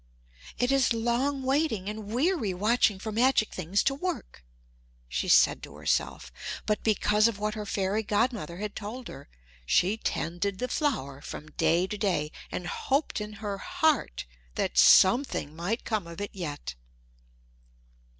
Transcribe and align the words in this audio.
"It 0.57 0.71
is 0.71 0.93
long 0.93 1.43
waiting 1.43 1.87
and 1.87 2.07
weary 2.07 2.55
watching 2.55 2.97
for 2.97 3.11
magic 3.11 3.53
things 3.53 3.83
to 3.83 3.93
work," 3.93 4.43
said 5.11 5.31
she 5.31 5.55
to 5.61 5.75
herself; 5.75 6.31
but 6.65 6.81
because 6.83 7.27
of 7.27 7.37
what 7.37 7.53
her 7.53 7.67
fairy 7.67 8.01
godmother 8.01 8.57
had 8.57 8.75
told 8.75 9.09
her, 9.09 9.29
she 9.63 9.97
tended 9.97 10.57
the 10.57 10.67
flower 10.67 11.21
from 11.21 11.51
day 11.51 11.85
to 11.85 11.99
day, 11.99 12.31
and 12.51 12.65
hoped 12.65 13.21
in 13.21 13.33
her 13.45 13.59
heart 13.59 14.25
that 14.55 14.75
something 14.75 15.55
might 15.55 15.85
come 15.85 16.07
of 16.07 16.19
it 16.19 16.31
yet. 16.33 16.73